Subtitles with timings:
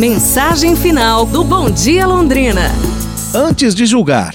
[0.00, 2.72] Mensagem final do Bom Dia Londrina.
[3.34, 4.34] Antes de julgar.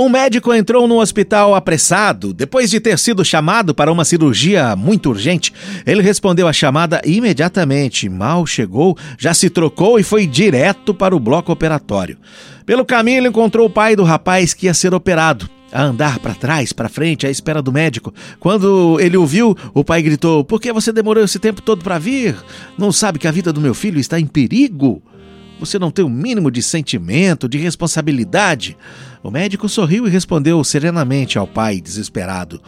[0.00, 5.10] Um médico entrou no hospital apressado, depois de ter sido chamado para uma cirurgia muito
[5.10, 5.52] urgente.
[5.84, 8.08] Ele respondeu à chamada imediatamente.
[8.08, 12.16] Mal chegou, já se trocou e foi direto para o bloco operatório.
[12.64, 16.34] Pelo caminho, ele encontrou o pai do rapaz que ia ser operado a andar para
[16.34, 18.12] trás, para frente, à espera do médico.
[18.38, 21.98] Quando ele o viu, o pai gritou: Por que você demorou esse tempo todo para
[21.98, 22.36] vir?
[22.76, 25.02] Não sabe que a vida do meu filho está em perigo?
[25.58, 28.76] Você não tem o um mínimo de sentimento, de responsabilidade?
[29.22, 32.60] O médico sorriu e respondeu serenamente ao pai, desesperado: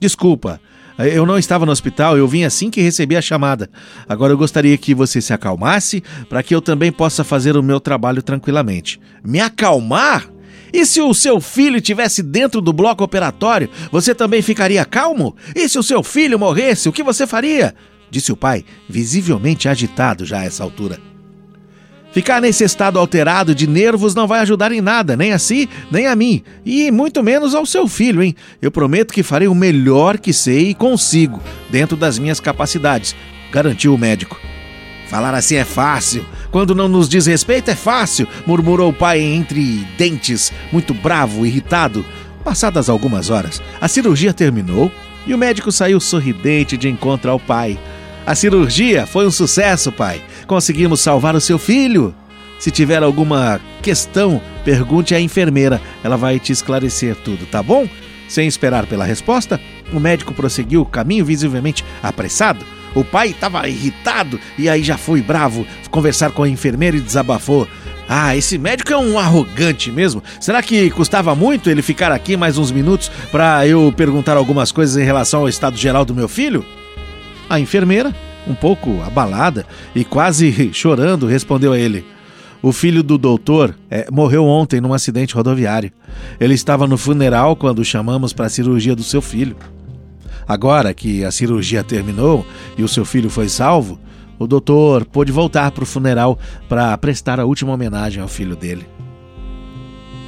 [0.00, 0.60] Desculpa,
[0.98, 3.70] eu não estava no hospital, eu vim assim que recebi a chamada.
[4.08, 7.80] Agora eu gostaria que você se acalmasse para que eu também possa fazer o meu
[7.80, 9.00] trabalho tranquilamente.
[9.24, 10.28] Me acalmar?
[10.72, 15.36] E se o seu filho tivesse dentro do bloco operatório, você também ficaria calmo?
[15.54, 17.74] E se o seu filho morresse, o que você faria?
[18.10, 20.98] Disse o pai, visivelmente agitado já a essa altura.
[22.12, 26.08] Ficar nesse estado alterado de nervos não vai ajudar em nada, nem a si, nem
[26.08, 28.34] a mim, e muito menos ao seu filho, hein?
[28.60, 31.40] Eu prometo que farei o melhor que sei e consigo,
[31.70, 33.14] dentro das minhas capacidades,
[33.52, 34.49] garantiu o médico.
[35.10, 36.24] Falar assim é fácil.
[36.52, 42.06] Quando não nos diz respeito é fácil, murmurou o pai entre dentes, muito bravo, irritado.
[42.44, 44.90] Passadas algumas horas, a cirurgia terminou
[45.26, 47.76] e o médico saiu sorridente de encontro ao pai.
[48.24, 50.22] A cirurgia foi um sucesso, pai.
[50.46, 52.14] Conseguimos salvar o seu filho.
[52.60, 55.80] Se tiver alguma questão, pergunte à enfermeira.
[56.04, 57.88] Ela vai te esclarecer tudo, tá bom?
[58.28, 59.60] Sem esperar pela resposta,
[59.92, 62.64] o médico prosseguiu o caminho visivelmente apressado
[62.94, 67.68] o pai estava irritado e aí já foi bravo conversar com a enfermeira e desabafou.
[68.08, 70.20] Ah, esse médico é um arrogante mesmo.
[70.40, 74.96] Será que custava muito ele ficar aqui mais uns minutos para eu perguntar algumas coisas
[74.96, 76.64] em relação ao estado geral do meu filho?
[77.48, 78.12] A enfermeira,
[78.48, 82.04] um pouco abalada e quase chorando, respondeu a ele:
[82.60, 85.92] O filho do doutor é, morreu ontem num acidente rodoviário.
[86.40, 89.56] Ele estava no funeral quando chamamos para a cirurgia do seu filho.
[90.50, 92.44] Agora que a cirurgia terminou
[92.76, 94.00] e o seu filho foi salvo,
[94.36, 96.36] o doutor pôde voltar para o funeral
[96.68, 98.84] para prestar a última homenagem ao filho dele.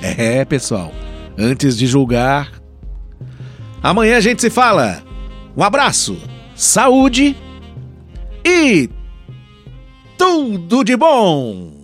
[0.00, 0.90] É, pessoal,
[1.36, 2.50] antes de julgar.
[3.82, 5.02] Amanhã a gente se fala.
[5.54, 6.16] Um abraço,
[6.54, 7.36] saúde
[8.42, 8.88] e
[10.16, 11.75] tudo de bom!